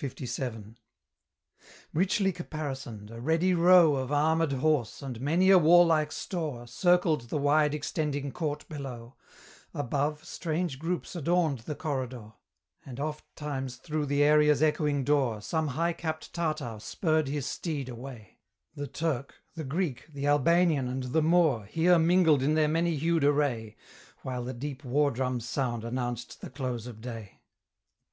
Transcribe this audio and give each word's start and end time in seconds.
LVII. 0.00 0.76
Richly 1.92 2.32
caparisoned, 2.32 3.10
a 3.10 3.20
ready 3.20 3.52
row 3.52 3.96
Of 3.96 4.12
armed 4.12 4.52
horse, 4.52 5.02
and 5.02 5.20
many 5.20 5.50
a 5.50 5.58
warlike 5.58 6.12
store, 6.12 6.68
Circled 6.68 7.22
the 7.30 7.36
wide 7.36 7.74
extending 7.74 8.30
court 8.30 8.64
below; 8.68 9.16
Above, 9.74 10.24
strange 10.24 10.78
groups 10.78 11.16
adorned 11.16 11.58
the 11.66 11.74
corridor; 11.74 12.34
And 12.86 13.00
ofttimes 13.00 13.74
through 13.74 14.06
the 14.06 14.22
area's 14.22 14.62
echoing 14.62 15.02
door, 15.02 15.40
Some 15.40 15.66
high 15.66 15.94
capped 15.94 16.32
Tartar 16.32 16.78
spurred 16.78 17.26
his 17.26 17.44
steed 17.46 17.88
away; 17.88 18.38
The 18.76 18.86
Turk, 18.86 19.34
the 19.54 19.64
Greek, 19.64 20.06
the 20.12 20.28
Albanian, 20.28 20.86
and 20.86 21.02
the 21.12 21.22
Moor, 21.22 21.64
Here 21.64 21.98
mingled 21.98 22.44
in 22.44 22.54
their 22.54 22.68
many 22.68 22.94
hued 22.96 23.24
array, 23.24 23.74
While 24.22 24.44
the 24.44 24.54
deep 24.54 24.84
war 24.84 25.10
drum's 25.10 25.48
sound 25.48 25.82
announced 25.84 26.40
the 26.40 26.50
close 26.50 26.86
of 26.86 27.00
day. 27.00 27.40